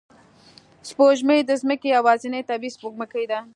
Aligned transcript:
سپوږمۍ 0.89 1.39
د 1.45 1.51
ځمکې 1.61 1.87
یوازینی 1.97 2.41
طبیعي 2.49 2.73
سپوږمکۍ 2.75 3.25
ده 3.31 3.39